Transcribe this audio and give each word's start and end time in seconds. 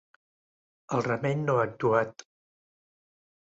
El 0.97 1.03
remei 1.09 1.37
no 1.43 1.59
ha 1.59 1.67
actuat. 1.67 2.29